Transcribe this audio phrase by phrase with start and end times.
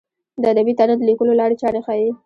[0.41, 2.09] د ادبي تاریخ د لیکلو لارې چارې ښيي.